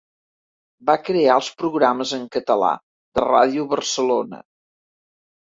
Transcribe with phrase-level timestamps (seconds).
[0.89, 2.71] Va crear els programes en català
[3.19, 4.43] de Ràdio Barcelona.